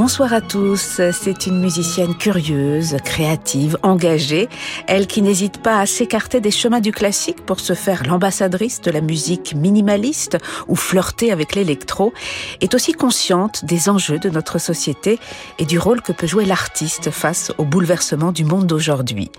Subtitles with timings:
[0.00, 4.48] Bonsoir à tous, c'est une musicienne curieuse, créative, engagée,
[4.86, 8.90] elle qui n'hésite pas à s'écarter des chemins du classique pour se faire l'ambassadrice de
[8.90, 10.38] la musique minimaliste
[10.68, 12.14] ou flirter avec l'électro,
[12.62, 15.18] est aussi consciente des enjeux de notre société
[15.58, 19.30] et du rôle que peut jouer l'artiste face au bouleversement du monde d'aujourd'hui.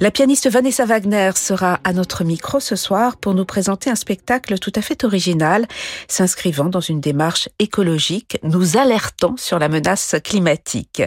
[0.00, 4.58] La pianiste Vanessa Wagner sera à notre micro ce soir pour nous présenter un spectacle
[4.58, 5.68] tout à fait original,
[6.08, 9.91] s'inscrivant dans une démarche écologique, nous alertant sur la menace
[10.22, 11.02] climatique.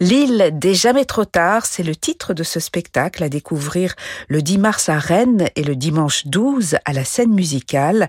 [0.00, 3.94] L'île des jamais trop tard, c'est le titre de ce spectacle à découvrir
[4.28, 8.08] le 10 mars à Rennes et le dimanche 12 à la scène musicale,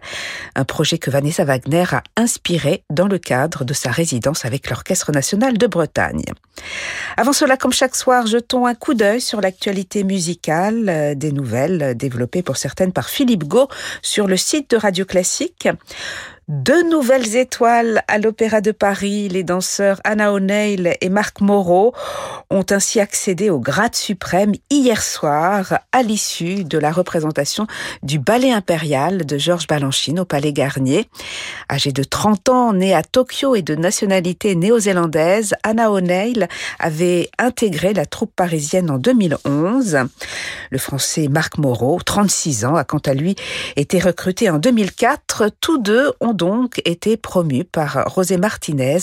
[0.55, 5.11] un projet que Vanessa Wagner a inspiré dans le cadre de sa résidence avec l'Orchestre
[5.11, 6.25] national de Bretagne.
[7.17, 11.95] Avant cela, comme chaque soir, jetons un coup d'œil sur l'actualité musicale euh, des nouvelles
[11.95, 13.67] développées pour certaines par Philippe Gau
[14.01, 15.67] sur le site de Radio Classique.
[16.47, 21.95] Deux nouvelles étoiles à l'Opéra de Paris, les danseurs Anna O'Neill et Marc Moreau
[22.51, 27.65] ont ainsi accédé au grade suprême hier soir à l'issue de la représentation
[28.03, 31.09] du ballet impérial de Georges Balanchine au Palais Garnier.
[31.71, 37.95] Âgée de 30 ans, née à Tokyo et de nationalité néo-zélandaise, Anna O'Neill avait intégré
[37.95, 39.97] la troupe parisienne en 2011.
[40.69, 43.35] Le français Marc Moreau, 36 ans, a quant à lui
[43.77, 45.49] été recruté en 2004.
[45.59, 48.99] Tous deux ont donc été promu par José Martinez,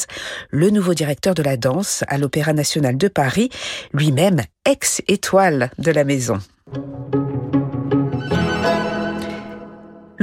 [0.51, 3.51] le nouveau directeur de la danse à l'Opéra national de Paris,
[3.93, 6.39] lui-même ex-étoile de la maison.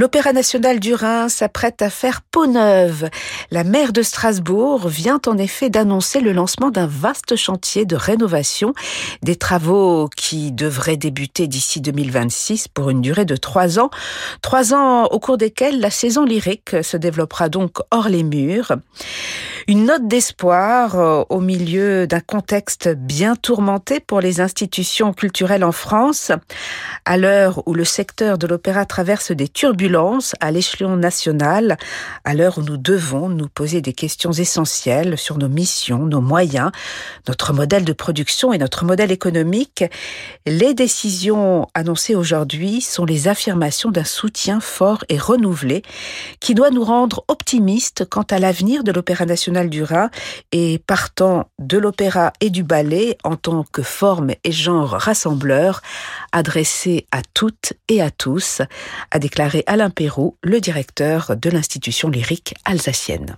[0.00, 3.10] L'Opéra national du Rhin s'apprête à faire peau neuve.
[3.50, 8.72] La maire de Strasbourg vient en effet d'annoncer le lancement d'un vaste chantier de rénovation,
[9.22, 13.90] des travaux qui devraient débuter d'ici 2026 pour une durée de trois ans.
[14.40, 18.72] Trois ans au cours desquels la saison lyrique se développera donc hors les murs.
[19.70, 25.70] Une note d'espoir euh, au milieu d'un contexte bien tourmenté pour les institutions culturelles en
[25.70, 26.32] France,
[27.04, 31.78] à l'heure où le secteur de l'opéra traverse des turbulences à l'échelon national,
[32.24, 36.72] à l'heure où nous devons nous poser des questions essentielles sur nos missions, nos moyens,
[37.28, 39.84] notre modèle de production et notre modèle économique,
[40.46, 45.82] les décisions annoncées aujourd'hui sont les affirmations d'un soutien fort et renouvelé
[46.40, 49.59] qui doit nous rendre optimistes quant à l'avenir de l'Opéra national
[50.52, 55.82] et partant de l'opéra et du ballet en tant que forme et genre rassembleur,
[56.32, 58.62] adressé à toutes et à tous,
[59.10, 63.36] a déclaré Alain Perrault, le directeur de l'institution lyrique alsacienne.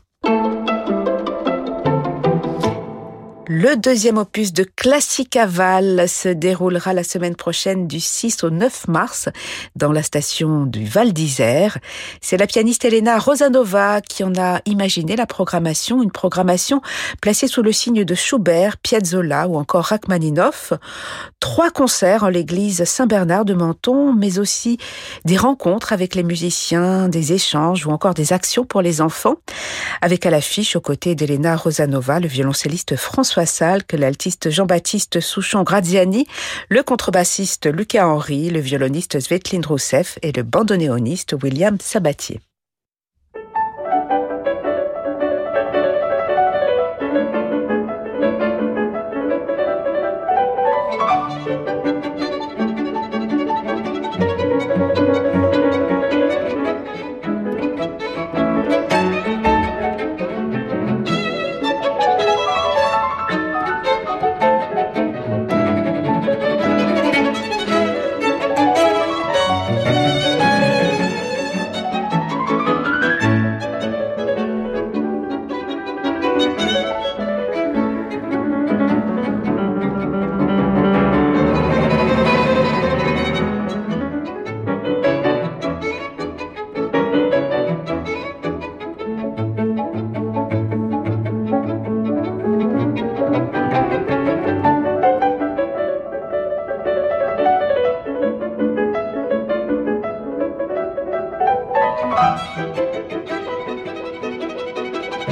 [3.54, 9.28] Le deuxième opus de Classicaval se déroulera la semaine prochaine du 6 au 9 mars
[9.76, 11.76] dans la station du Val d'Isère.
[12.22, 16.80] C'est la pianiste Elena Rosanova qui en a imaginé la programmation, une programmation
[17.20, 20.72] placée sous le signe de Schubert, Piazzolla ou encore Rachmaninoff.
[21.38, 24.78] Trois concerts en l'église Saint-Bernard de Menton, mais aussi
[25.26, 29.36] des rencontres avec les musiciens, des échanges ou encore des actions pour les enfants.
[30.00, 33.41] Avec à l'affiche aux côtés d'Elena Rosanova, le violoncelliste François
[33.86, 36.26] que l'altiste Jean-Baptiste Souchon-Graziani,
[36.68, 42.40] le contrebassiste Lucas Henry, le violoniste Svetlin Rousseff et le bandoneoniste William Sabatier.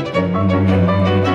[0.01, 1.30] Música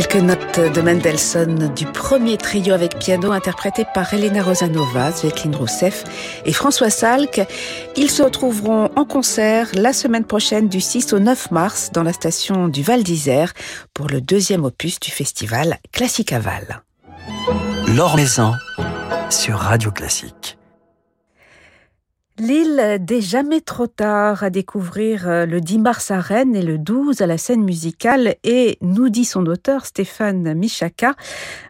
[0.00, 6.04] Quelques notes de Mendelssohn du premier trio avec piano interprété par Elena Rosanova, Svetlin Rousseff
[6.46, 7.42] et François Salk.
[7.96, 12.14] Ils se retrouveront en concert la semaine prochaine du 6 au 9 mars dans la
[12.14, 13.52] station du Val d'Isère
[13.92, 16.80] pour le deuxième opus du festival Classique Aval.
[17.86, 18.16] L'Or
[19.28, 20.56] sur Radio Classique.
[22.40, 26.78] L'île des jamais trop tard à découvrir euh, le 10 mars à Rennes et le
[26.78, 31.16] 12 à la scène musicale et nous dit son auteur Stéphane Michaka,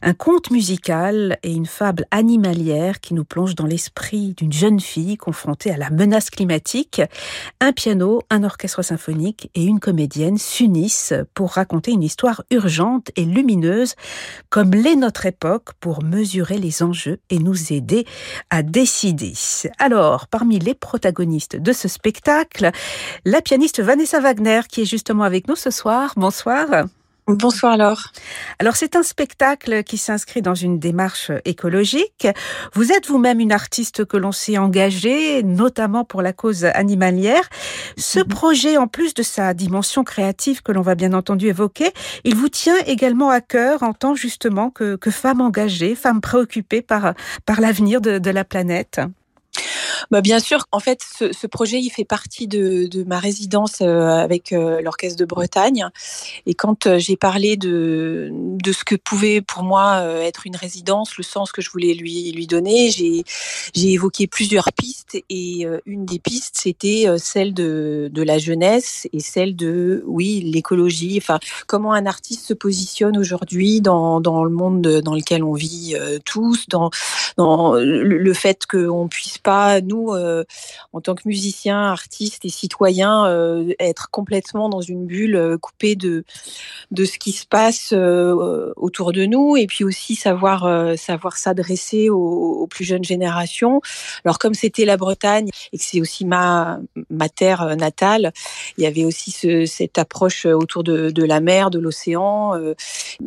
[0.01, 5.17] un conte musical et une fable animalière qui nous plonge dans l'esprit d'une jeune fille
[5.17, 7.03] confrontée à la menace climatique.
[7.61, 13.25] Un piano, un orchestre symphonique et une comédienne s'unissent pour raconter une histoire urgente et
[13.25, 13.97] lumineuse
[14.51, 18.07] comme l'est notre époque pour mesurer les enjeux et nous aider
[18.51, 19.33] à décider.
[19.81, 22.71] Alors, parmi les protagonistes de ce spectacle,
[23.25, 26.13] la pianiste Vanessa Wagner qui est justement avec nous ce soir.
[26.17, 26.87] Bonsoir.
[27.27, 28.11] Bonsoir Laure.
[28.59, 32.27] Alors c'est un spectacle qui s'inscrit dans une démarche écologique.
[32.75, 37.49] Vous êtes vous-même une artiste que l'on s'est engagée, notamment pour la cause animalière.
[37.97, 38.27] Ce mhm.
[38.27, 41.93] projet, en plus de sa dimension créative que l'on va bien entendu évoquer,
[42.25, 47.15] il vous tient également à cœur en tant justement que, femme engagée, femme préoccupée par,
[47.47, 49.01] par l'avenir de, de la planète.
[50.11, 53.81] Bah bien sûr, en fait, ce, ce, projet, il fait partie de, de ma résidence
[53.81, 55.87] euh, avec euh, l'Orchestre de Bretagne.
[56.47, 61.17] Et quand euh, j'ai parlé de, de ce que pouvait pour moi être une résidence,
[61.17, 63.25] le sens que je voulais lui, lui donner, j'ai
[63.75, 65.23] évoqué plusieurs pistes.
[65.29, 71.19] Et une des pistes, c'était celle de, de la jeunesse et celle de, oui, l'écologie.
[71.19, 75.95] Enfin, comment un artiste se positionne aujourd'hui dans, dans le monde dans lequel on vit
[76.25, 76.91] tous, dans,
[77.37, 80.45] dans le fait qu'on puisse pas nous, euh,
[80.93, 85.97] en tant que musiciens, artistes et citoyens, euh, être complètement dans une bulle euh, coupée
[85.97, 86.25] de,
[86.91, 92.85] de ce qui se passe autour de nous et puis aussi savoir, s'adresser aux, plus
[92.85, 93.81] jeunes générations.
[94.25, 98.33] Alors comme c'était la Bretagne et que c'est aussi ma, ma terre natale,
[98.77, 102.53] il y avait aussi ce, cette approche autour de, de la mer, de l'océan.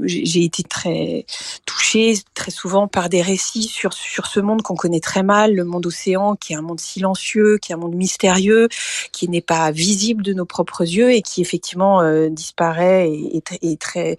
[0.04, 1.26] J'ai été très
[1.66, 5.64] touchée très souvent par des récits sur, sur ce monde qu'on connaît très mal, le
[5.64, 8.68] monde océan, qui un monde silencieux, qui est un monde mystérieux,
[9.12, 13.82] qui n'est pas visible de nos propres yeux et qui effectivement euh, disparaît et est
[13.82, 14.18] très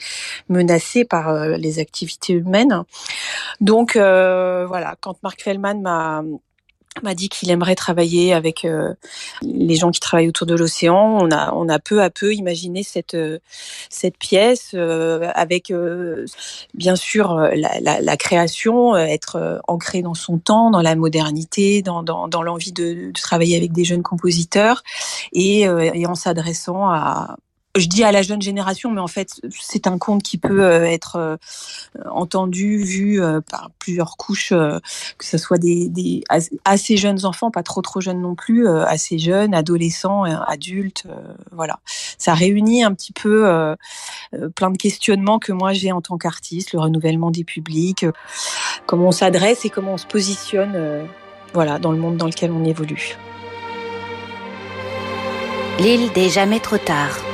[0.48, 2.82] menacé par euh, les activités humaines.
[3.60, 6.22] Donc euh, voilà, quand Marc Fellman m'a
[7.02, 8.94] m'a dit qu'il aimerait travailler avec euh,
[9.42, 11.18] les gens qui travaillent autour de l'océan.
[11.20, 13.38] On a, on a peu à peu imaginé cette, euh,
[13.90, 15.72] cette pièce euh, avec
[16.74, 22.02] bien sûr la, la, la création, être ancré dans son temps, dans la modernité, dans,
[22.02, 24.82] dans, dans l'envie de, de, travailler avec des jeunes compositeurs
[25.32, 27.36] et, et en s'adressant à,
[27.76, 30.84] je dis à la jeune génération, mais en fait, c'est un conte qui peut euh,
[30.84, 31.36] être euh,
[32.08, 36.22] entendu, vu euh, par plusieurs couches, que ce soit des,
[36.64, 41.04] assez jeunes enfants, pas trop trop jeunes non plus, assez jeunes, adolescents, adultes,
[41.52, 41.80] voilà.
[42.18, 43.76] Ça réunit un petit peu
[44.54, 48.06] plein de questionnements que moi j'ai en tant qu'artiste, le renouvellement des publics,
[48.86, 51.06] comment on s'adresse et comment on se positionne,
[51.52, 53.16] voilà, dans le monde dans lequel on évolue.
[55.78, 57.33] L'île des jamais trop tard.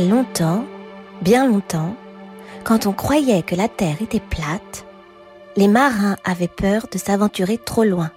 [0.00, 0.64] Longtemps,
[1.22, 1.94] bien longtemps,
[2.64, 4.84] quand on croyait que la Terre était plate,
[5.56, 8.10] les marins avaient peur de s'aventurer trop loin.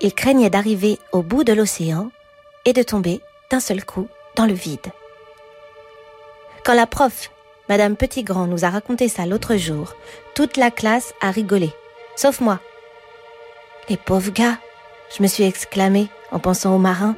[0.00, 2.10] Ils craignaient d'arriver au bout de l'océan
[2.64, 4.92] et de tomber d'un seul coup dans le vide.
[6.64, 7.30] Quand la prof,
[7.68, 9.94] Madame Petitgrand, nous a raconté ça l'autre jour,
[10.34, 11.70] toute la classe a rigolé,
[12.16, 12.60] sauf moi.
[13.88, 14.58] Les pauvres gars,
[15.16, 17.16] je me suis exclamée en pensant aux marins.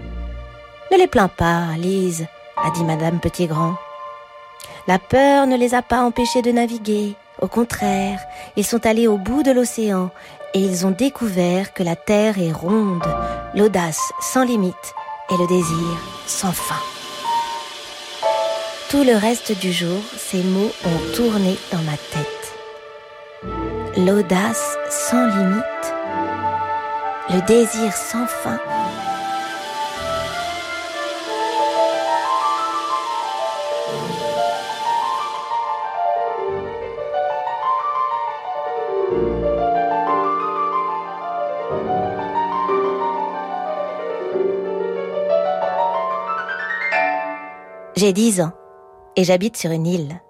[0.91, 2.27] Ne les plains pas, Lise,
[2.65, 3.75] a dit Madame Petit-Grand.
[4.87, 7.15] La peur ne les a pas empêchés de naviguer.
[7.41, 8.21] Au contraire,
[8.57, 10.11] ils sont allés au bout de l'océan
[10.55, 13.03] et ils ont découvert que la terre est ronde,
[13.55, 14.75] l'audace sans limite
[15.31, 16.81] et le désir sans fin.
[18.91, 22.27] Tout le reste du jour, ces mots ont tourné dans ma tête.
[23.97, 25.95] L'audace sans limite
[27.33, 28.59] le désir sans fin.
[48.11, 48.51] J'ai dix ans
[49.15, 50.21] et j'habite sur une île.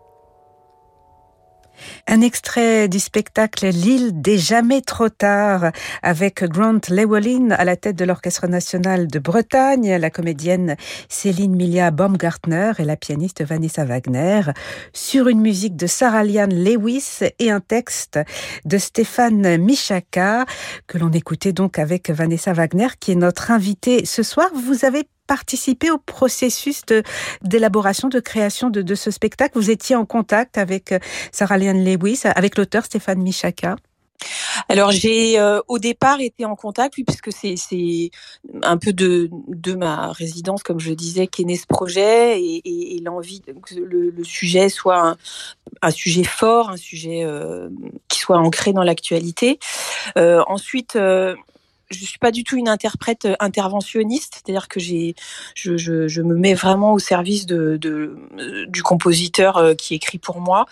[2.07, 5.73] Un extrait du spectacle L'île des jamais trop tard
[6.03, 10.77] avec Grant Llewellyn à la tête de l'Orchestre national de Bretagne, la comédienne
[11.09, 14.43] Céline Milia Baumgartner et la pianiste Vanessa Wagner
[14.93, 18.19] sur une musique de Sarah Liane Lewis et un texte
[18.67, 20.45] de Stéphane Michaka
[20.87, 24.51] que l'on écoutait donc avec Vanessa Wagner qui est notre invitée ce soir.
[24.55, 26.83] Vous avez participé au processus
[27.43, 29.53] d'élaboration, de, création de, ce spectacle?
[29.55, 30.99] Vous étiez en contact avec euh,
[31.31, 33.77] Sarah Liane Lewis, avec l'auteur Stéphane Michaka
[34.69, 38.11] alors j'ai euh, au départ été en contact, puisque c'est
[38.63, 43.75] un peu de ma résidence, comme je disais, qu'est né ce projet et, l'envie que
[43.77, 45.17] le, sujet soit un,
[45.81, 47.71] un, sujet fort, un sujet euh,
[48.09, 49.59] qui soit ancré dans l'actualité.
[50.19, 50.99] Euh, ensuite,
[51.91, 55.15] je suis pas du tout une interprète euh, interventionniste, c'est-à-dire que j'ai,
[55.55, 58.17] je, je, je, me mets vraiment au service de, de
[58.69, 60.67] du compositeur euh, qui écrit pour moi.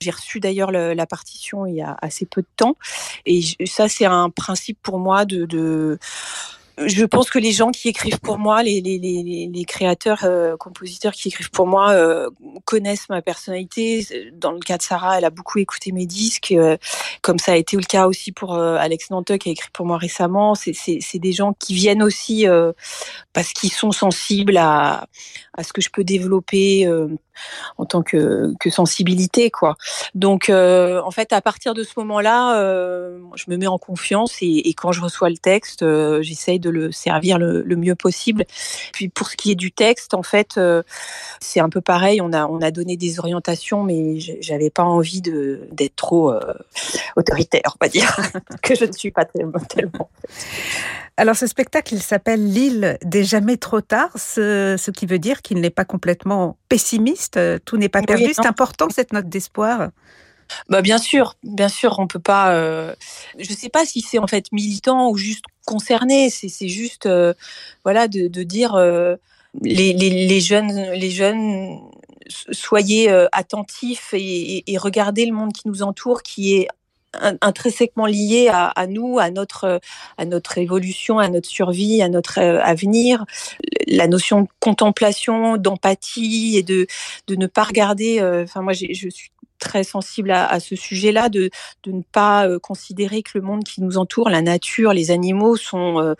[0.00, 2.76] J'ai reçu d'ailleurs la partition il y a assez peu de temps,
[3.26, 5.98] et ça c'est un principe pour moi de, de
[6.78, 10.56] je pense que les gens qui écrivent pour moi, les, les, les, les créateurs, euh,
[10.56, 12.30] compositeurs qui écrivent pour moi, euh,
[12.64, 14.06] connaissent ma personnalité.
[14.32, 16.76] Dans le cas de Sarah, elle a beaucoup écouté mes disques, euh,
[17.20, 19.98] comme ça a été le cas aussi pour Alex Nanteux qui a écrit pour moi
[19.98, 20.54] récemment.
[20.54, 22.46] C'est des gens qui viennent aussi
[23.32, 25.06] parce qu'ils sont sensibles à,
[25.54, 26.88] à ce que je peux développer
[27.78, 29.76] en tant que, sensibilité quoi.
[30.14, 34.36] Donc euh, en fait à partir de ce moment-là, euh, je me mets en confiance
[34.40, 38.44] et, quand je reçois le texte, euh, j'essaye de le servir le, mieux possible.
[38.92, 40.82] Puis pour ce qui est du texte, en fait, euh,
[41.40, 42.20] c'est un peu pareil.
[42.20, 46.32] On a on a donné des orientations, mais j'avais pas envie de d'être trop
[47.16, 48.16] autoritaire, on va dire,
[48.62, 50.08] que je ne suis pas tellement.
[51.16, 55.42] Alors ce spectacle, il s'appelle L'île des jamais trop tard, ce, ce qui veut dire
[55.42, 58.24] qu'il n'est pas complètement pessimiste, tout n'est pas perdu.
[58.24, 59.90] Oui, c'est important cette note d'espoir.
[60.68, 62.54] Bah bien sûr, bien sûr, on peut pas.
[62.54, 62.94] Euh,
[63.38, 66.30] je sais pas si c'est en fait militant ou juste concerné.
[66.30, 67.34] C'est juste, euh,
[67.84, 69.16] voilà, de, de dire euh,
[69.60, 71.78] les, les, les, jeunes, les jeunes,
[72.50, 76.68] soyez euh, attentifs et, et, et, regardez le monde qui nous entoure, qui est
[77.40, 79.80] intrinsèquement lié à, à, nous, à notre,
[80.18, 83.24] à notre évolution, à notre survie, à notre euh, avenir.
[83.86, 86.86] La notion de contemplation, d'empathie et de,
[87.26, 88.20] de ne pas regarder.
[88.20, 89.30] Euh, enfin, moi, je suis
[89.62, 91.48] très sensible à, ce sujet-là, de,
[91.84, 95.56] de, ne pas euh, considérer que le monde qui nous entoure, la nature, les animaux
[95.56, 96.14] sont euh,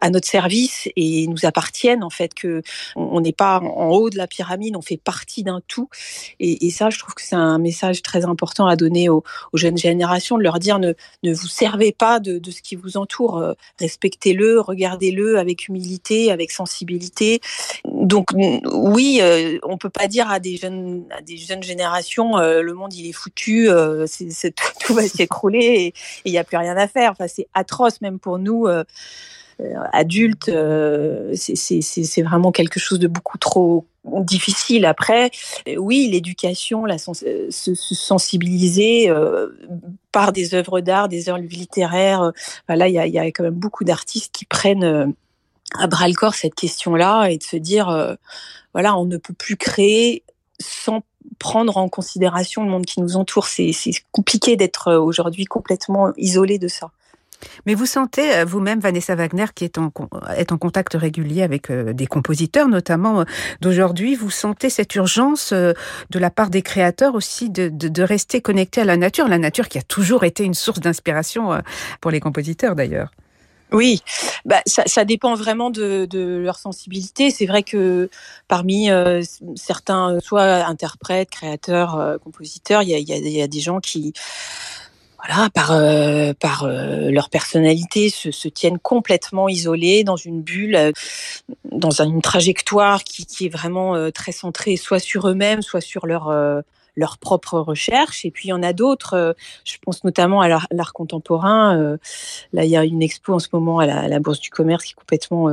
[0.00, 2.62] à notre service et nous appartiennent en fait, que
[2.96, 5.88] on n'est pas en haut de la pyramide, on fait partie d'un tout.
[6.40, 9.22] Et, ça, je trouve que c'est un message très important à donner aux,
[9.52, 12.74] aux, jeunes générations, de leur dire ne, ne vous servez pas de, de ce qui
[12.74, 17.40] vous entoure, euh, respectez-le, regardez-le avec humilité, avec sensibilité.
[18.02, 22.72] Donc oui, euh, on peut pas dire à des jeunes, à des jeunes générations le
[22.72, 24.06] le monde il est foutu, euh,
[24.80, 25.94] tout va s'écrouler et
[26.24, 27.12] il n'y a plus rien à faire.
[27.12, 28.66] Enfin, c'est atroce même pour nous.
[28.66, 28.84] Euh,
[29.60, 34.86] euh adultes, euh, c'est, vraiment quelque chose de beaucoup trop difficile.
[34.86, 35.30] Après,
[35.76, 39.48] oui, l'éducation, la se, se, sensibiliser euh,
[40.10, 42.32] par des œuvres d'art, des œuvres littéraires.
[42.68, 45.14] Là, il y a, quand même beaucoup d'artistes qui prennent
[45.78, 48.16] à bras le corps cette question-là et de se dire,
[48.74, 50.22] voilà, on ne peut plus créer
[50.60, 51.02] sans
[51.38, 53.46] prendre en considération le monde qui nous entoure.
[53.46, 53.74] C'est
[54.10, 56.90] compliqué d'être euh, aujourd'hui complètement isolé de ça.
[57.66, 59.92] Mais vous sentez euh, vous-même, Vanessa Wagner, qui est en,
[60.36, 63.24] est en contact régulier avec euh, des compositeurs, notamment
[63.60, 68.40] d'aujourd'hui, vous sentez cette urgence de la part des créateurs aussi de, de, de, rester
[68.40, 71.60] connecté à la nature, la nature qui a toujours été une source d'inspiration
[72.00, 73.10] pour les compositeurs d'ailleurs.
[73.72, 74.00] Oui,
[74.44, 77.30] bah, ça, dépend vraiment de, leur sensibilité.
[77.30, 78.10] C'est vrai que
[78.48, 79.22] parmi euh,
[79.56, 84.12] certains, soit interprètes, créateurs, euh, compositeurs, il y a, des gens qui,
[85.24, 90.92] voilà, par, euh, leur personnalité, se, tiennent complètement isolés dans une bulle,
[91.64, 96.30] dans une trajectoire qui est vraiment très centrée, soit sur eux-mêmes, soit sur leur
[96.96, 98.24] leurs propres recherches.
[98.24, 99.34] Et puis il y en a d'autres.
[99.64, 101.98] je pense notamment à l'art contemporain.
[102.52, 104.92] là, il y a une expo en ce moment à la, Bourse du Commerce qui
[104.92, 105.48] est complètement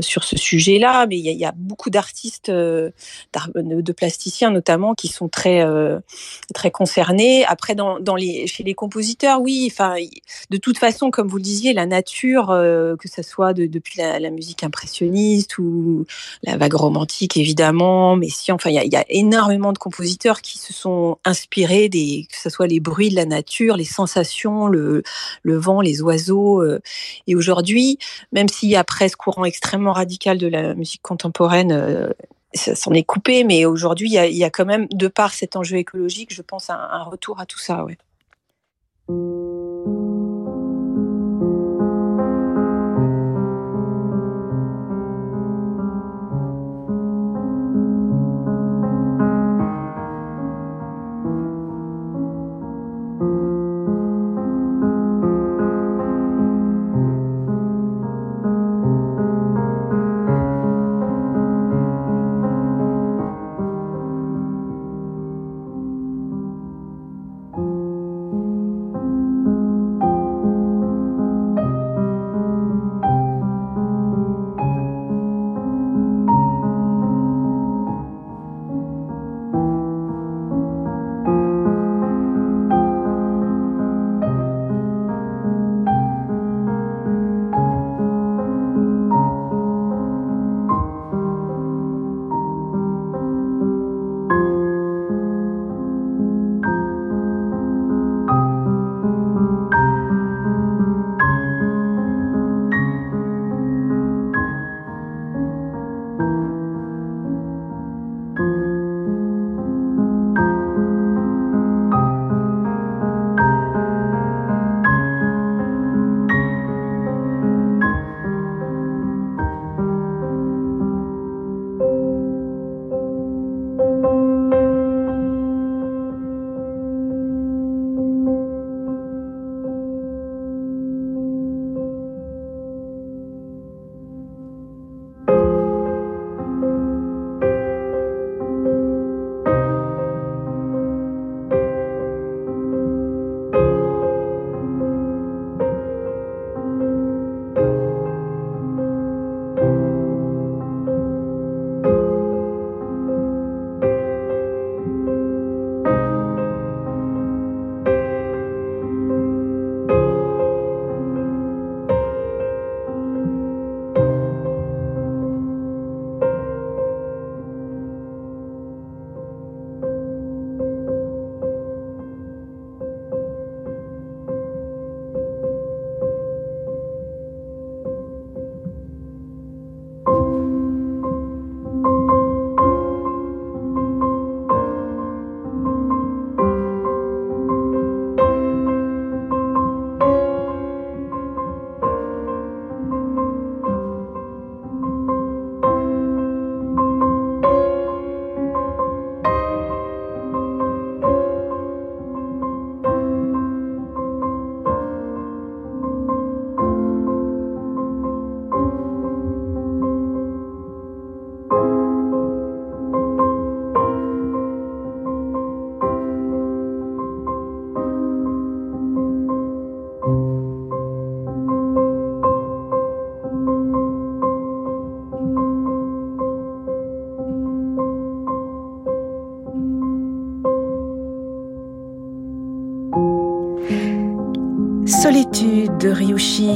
[0.00, 1.06] sur ce sujet-là.
[1.06, 2.92] Mais il y a, beaucoup d'artistes, de
[3.96, 5.64] plasticiens notamment, qui sont très
[6.54, 7.44] très concernés.
[7.44, 9.72] Après, dans, dans les, chez les compositeurs, oui.
[10.50, 14.62] De toute façon, comme vous le disiez, la nature, que ce soit depuis la, musique
[14.62, 16.04] impressionniste ou
[16.42, 21.18] la vague romantique évidemment, mais si enfin il y, a, énormément de compositeurs se sont
[21.24, 25.02] inspirés des que ce soit les bruits de la nature, les sensations, le,
[25.44, 26.62] vent, les oiseaux.
[26.62, 26.80] Euh,
[27.26, 27.98] et aujourd'hui,
[28.32, 32.08] même s'il y a presque courant extrêmement radical de la musique contemporaine, euh,
[32.54, 35.76] ça s'en est coupé, mais aujourd'hui, il y, a, quand même, de par cet enjeu
[35.76, 37.84] écologique, je pense, un, un retour à tout ça.
[37.84, 37.98] Ouais.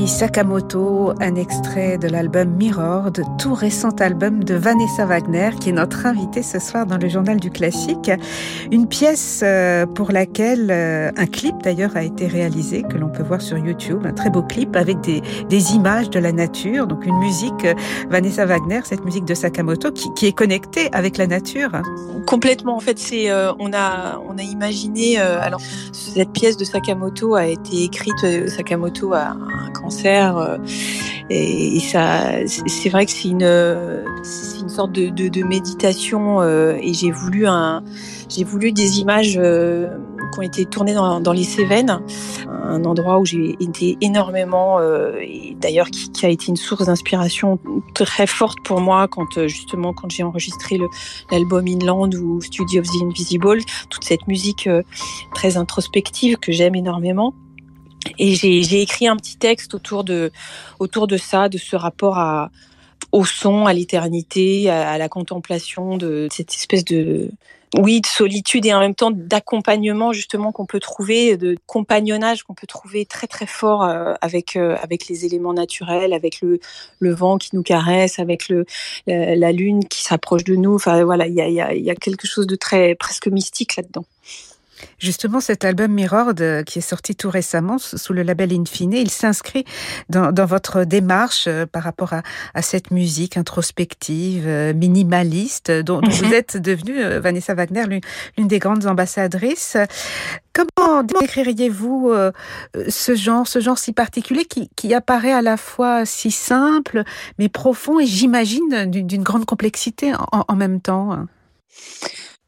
[0.07, 5.73] Sakamoto, un extrait de l'album Mirror, de tout récent album de Vanessa Wagner, qui est
[5.73, 8.11] notre invitée ce soir dans le journal du classique.
[8.71, 13.23] Une pièce euh, pour laquelle euh, un clip d'ailleurs a été réalisé, que l'on peut
[13.23, 15.23] voir sur YouTube, un très beau clip avec des,
[15.75, 17.75] images de la nature, donc une musique euh,
[18.11, 21.71] Vanessa Wagner, cette musique de Sakamoto qui, est connectée avec la nature.
[22.27, 25.61] Complètement, en fait, c'est on a on a imaginé alors
[25.93, 29.15] cette pièce de Sakamoto a été écrite Sakamoto
[29.82, 30.59] un Euh,
[31.31, 36.41] et, ça, c'est vrai que c'est une, sorte de, méditation.
[36.41, 39.89] Euh, et j'ai voulu des images euh,
[40.33, 42.01] qui ont été tournés dans, les Cévennes,
[42.49, 44.81] un endroit où j'ai été énormément,
[45.21, 47.59] et d'ailleurs qui, a été une source d'inspiration
[47.95, 50.79] très forte pour moi quand justement quand j'ai enregistré
[51.31, 53.59] l'album Inland ou Studio of the Invisible,
[53.91, 54.69] toute cette musique
[55.35, 57.35] très introspective que j'aime énormément.
[58.19, 60.31] Et j'ai écrit un petit texte autour de,
[60.79, 62.19] autour de ça, de ce rapport
[63.13, 67.31] au son, à l'éternité, à, la contemplation de cette espèce de
[67.79, 72.53] oui, de solitude et en même temps d'accompagnement justement qu'on peut trouver, de compagnonnage qu'on
[72.53, 76.61] peut trouver très très fort euh, avec euh, avec les éléments naturels, avec le,
[77.01, 78.67] vent qui nous caresse, avec le
[79.07, 80.75] la lune qui s'approche de nous.
[80.75, 84.05] Enfin voilà, il y a quelque chose de très presque mystique là-dedans.
[84.99, 86.35] Justement, cet album Mirror
[86.67, 89.65] qui est sorti tout récemment sous le label Infine, il s'inscrit
[90.09, 96.33] dans, votre démarche euh, par rapport à, cette musique introspective, euh, minimaliste, dont, vous mhm.
[96.33, 97.85] êtes devenue, euh, Vanessa Wagner,
[98.37, 99.77] l'une des grandes ambassadrices.
[100.53, 102.13] Comment décririez-vous
[102.89, 107.05] ce genre, ce genre si particulier qui, apparaît à la fois si simple,
[107.39, 111.27] mais profond et j'imagine d'une grande complexité en même temps?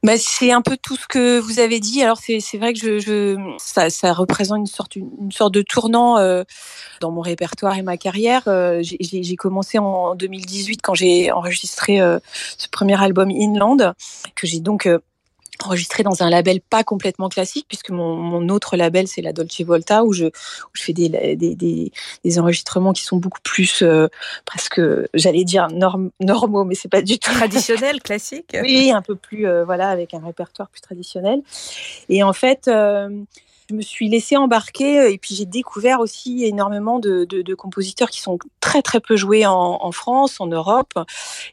[0.05, 2.03] Bah, c'est un peu tout ce que vous avez dit.
[2.03, 6.19] Alors c'est vrai que je, je ça, ça, représente une sorte une, sorte de tournant
[6.19, 6.45] euh,
[7.01, 8.43] dans mon répertoire et ma carrière.
[8.47, 12.19] Euh, j'ai commencé en 2018 quand j'ai enregistré euh,
[12.59, 13.95] ce premier album Inland
[14.35, 14.99] que j'ai donc euh,
[15.63, 19.61] enregistré dans un label pas complètement classique puisque mon, mon autre label c'est la Dolce
[19.61, 21.93] Volta où je, où je fais des, des, des,
[22.25, 24.09] des, enregistrements qui sont beaucoup plus euh,
[24.45, 24.81] presque
[25.15, 29.47] j'allais dire norm, normaux mais c'est pas du tout traditionnel classique oui un peu plus
[29.47, 31.43] euh, voilà avec un répertoire plus traditionnel.
[32.09, 33.09] Et en fait euh,
[33.71, 37.25] je me suis laissée embarquer euh, et puis j'ai découvert aussi énormément de,
[37.55, 40.93] compositeurs qui sont très très peu joués en, France, en Europe,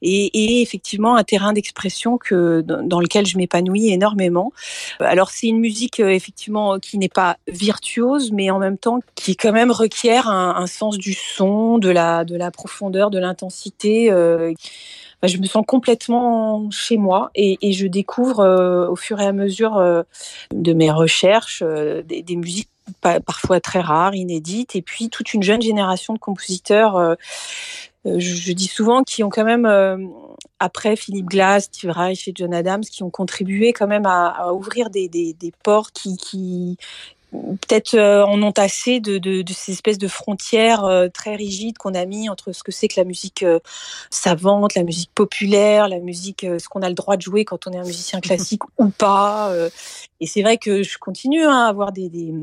[0.01, 4.51] et, effectivement un terrain d'expression que dans lequel je m'épanouis énormément.
[4.99, 9.35] Alors c'est une musique euh, effectivement qui n'est pas virtuose, mais en même temps qui
[9.35, 14.11] quand même requiert un, sens du son, de la de la profondeur, de l'intensité.
[14.11, 14.53] Euh,
[15.27, 19.77] je me sens complètement chez moi et, je découvre euh, au fur et à mesure
[19.77, 20.03] euh,
[20.53, 22.69] de mes recherches euh, des, musiques
[23.01, 27.15] parfois très rares, inédites, et puis toute une jeune génération de compositeurs.
[28.03, 29.65] Je, dis souvent qui ont quand même,
[30.59, 34.89] après Philippe Glass, Steve Reich et John Adams, qui ont contribué quand même à, ouvrir
[34.89, 35.35] des, des,
[35.93, 36.77] qui,
[37.31, 41.77] peut-être euh, en ont assez de, de, de, ces espèces de frontières euh, très rigides
[41.77, 43.59] qu'on a mis entre ce que c'est que la musique euh,
[44.09, 47.71] savante, la musique populaire, la musique, ce qu'on a le droit de jouer quand on
[47.71, 49.53] est un musicien classique ou pas.
[50.19, 52.33] et c'est vrai que je continue hein, à avoir des, des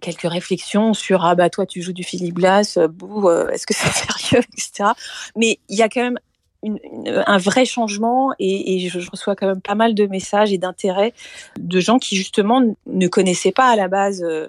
[0.00, 3.92] quelques réflexions sur ah bah toi tu joues du Philippe Glass, bouh, est-ce que c'est
[3.92, 4.90] sérieux, etc.
[5.36, 6.18] Mais il y a quand même
[6.64, 11.12] un vrai changement et, je, reçois quand même pas mal de messages et d'intérêts
[11.58, 14.48] de gens qui justement ne connaissaient pas à la base euh,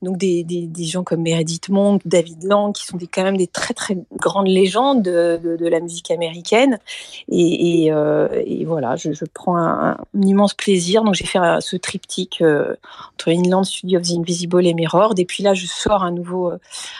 [0.00, 3.48] donc des, des, gens comme Meredith Monk, David Lang qui sont des, quand même des
[3.48, 6.78] très très grandes légendes de, de, la musique américaine.
[7.28, 8.28] Et, euh,
[8.64, 11.02] voilà je, prends un, immense plaisir.
[11.02, 12.76] Donc j'ai fait ce triptyque euh,
[13.14, 16.52] entre Inland Studio of the Invisible et Mirror et puis là je sors un nouveau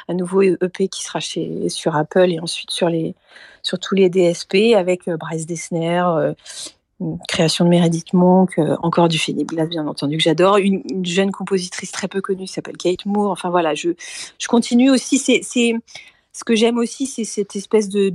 [0.08, 3.14] un nouveau EP qui sera chez sur Apple et ensuite sur les
[3.62, 6.34] sur tous les DSP avec euh, Bryce Dessner, euh,
[7.28, 11.04] création de Meredith Monk, euh, encore du Philippe Glass bien entendu que j'adore, une, une,
[11.04, 13.30] jeune compositrice très peu connue s'appelle Kate Moore.
[13.30, 13.90] Enfin voilà, je,
[14.38, 15.18] je continue aussi.
[15.18, 15.74] C'est
[16.32, 18.08] ce que j'aime aussi, c'est cette espèce de,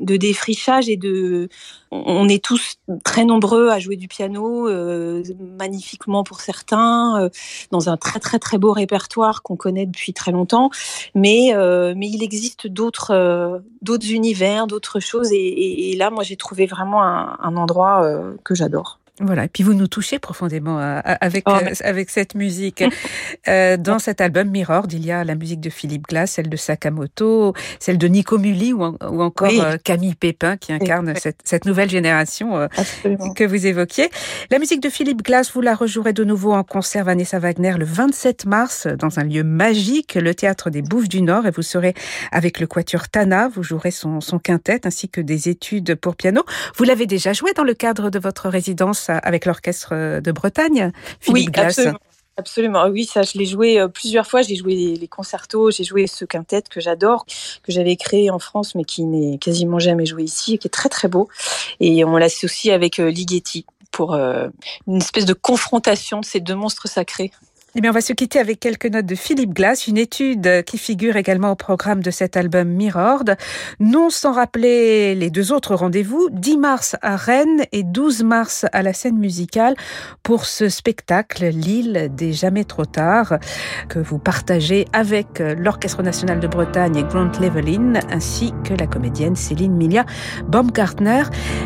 [0.00, 1.48] défrichage et de.
[1.92, 7.28] On est tous très nombreux à jouer du piano, euh, magnifiquement pour certains, euh,
[7.70, 10.70] dans un très très très beau répertoire qu'on connaît depuis très longtemps.
[11.14, 13.12] Mais euh, mais il existe d'autres
[14.10, 15.28] univers, d'autres choses.
[15.32, 18.10] Et, là, moi, j'ai trouvé vraiment un, endroit
[18.44, 19.01] que j'adore.
[19.20, 22.82] Voilà, et puis vous nous touchez profondément euh, avec, oh, euh, avec cette musique.
[23.46, 26.56] euh, dans cet album Mirror, il y a la musique de Philippe Glass, celle de
[26.56, 29.60] Sakamoto, celle de Nico Muli ou, en, ou encore oui.
[29.84, 31.20] Camille Pépin qui incarne oui.
[31.20, 32.68] cette, cette, nouvelle génération euh,
[33.36, 34.08] que vous évoquiez.
[34.50, 37.84] La musique de Philippe Glass, vous la rejouerez de nouveau en concert Vanessa Wagner le
[37.84, 41.92] 27 mars dans un lieu magique, le théâtre des Bouffes du Nord, et vous serez
[42.30, 46.44] avec le quatuor Tana, vous jouerez son, son quintet ainsi que des études pour piano.
[46.76, 51.46] Vous l'avez déjà joué dans le cadre de votre résidence avec l'orchestre de Bretagne, Philippe
[51.48, 51.78] oui, Glass.
[51.78, 51.98] Absolument.
[52.38, 54.40] Absolument, oui, ça je l'ai joué euh, plusieurs fois.
[54.40, 58.38] J'ai joué les, les concertos, j'ai joué ce quintet que j'adore, que j'avais créé en
[58.38, 61.28] France, mais qui n'est quasiment jamais joué ici, et qui est très très beau.
[61.78, 64.48] Et on l'associe avec euh, Ligeti pour euh,
[64.86, 67.32] une espèce de confrontation de ces deux monstres sacrés.
[67.74, 70.76] Eh bien, on va se quitter avec quelques notes de Philippe Glass, une étude qui
[70.76, 73.22] figure également au programme de cet album Mirror.
[73.80, 78.82] Non sans rappeler les deux autres rendez-vous, 10 mars à Rennes et 12 mars à
[78.82, 79.74] la scène musicale
[80.22, 83.38] pour ce spectacle L'île des jamais trop tard
[83.88, 89.34] que vous partagez avec l'Orchestre national de Bretagne et Grant Levelin ainsi que la comédienne
[89.34, 90.04] Céline Milia
[90.46, 91.22] Baumgartner.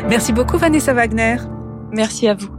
[0.07, 1.35] Merci beaucoup Vanessa Wagner.
[1.91, 2.56] Merci à vous.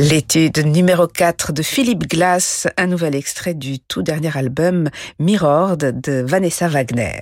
[0.00, 6.20] L'étude numéro 4 de Philippe Glass, un nouvel extrait du tout dernier album Mirror de
[6.26, 7.20] Vanessa Wagner.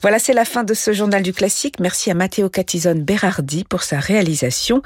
[0.00, 1.78] Voilà, c'est la fin de ce journal du classique.
[1.78, 4.80] Merci à Matteo Catizone Berardi pour sa réalisation.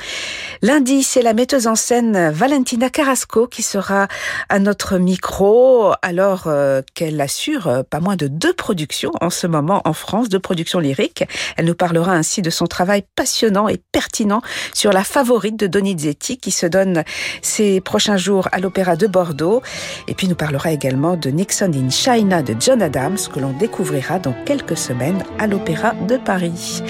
[0.60, 4.08] Lundi, c'est la metteuse en scène Valentina Carrasco qui sera
[4.48, 9.46] à notre micro alors euh, qu'elle assure euh, pas moins de deux productions en ce
[9.46, 11.24] moment en France, deux productions lyriques.
[11.56, 14.42] Elle nous parlera ainsi de son travail passionnant et pertinent
[14.74, 17.03] sur la favorite de Donizetti qui se donne
[17.42, 19.62] ces prochains jours à l'Opéra de Bordeaux.
[20.08, 24.18] Et puis nous parlera également de Nixon in China de John Adams que l'on découvrira
[24.18, 26.82] dans quelques semaines à l'Opéra de Paris.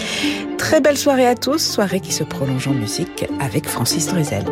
[0.58, 4.44] Très belle soirée à tous, soirée qui se prolonge en musique avec Francis Drezel.